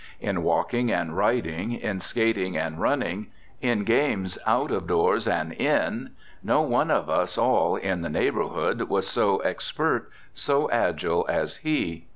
In 0.19 0.41
walking 0.41 0.91
and 0.91 1.15
riding, 1.15 1.73
in 1.73 1.99
skating 1.99 2.57
and 2.57 2.81
running, 2.81 3.27
in 3.61 3.83
games 3.83 4.39
out 4.47 4.71
of 4.71 4.87
doors 4.87 5.27
and 5.27 5.53
in, 5.53 6.15
no 6.41 6.63
one 6.63 6.89
of 6.89 7.07
us 7.07 7.37
all 7.37 7.75
in 7.75 8.01
the 8.01 8.09
neighborhood 8.09 8.81
was 8.89 9.07
so 9.07 9.37
expert, 9.41 10.09
so 10.33 10.67
agile 10.71 11.27
as 11.29 11.57
he. 11.57 12.07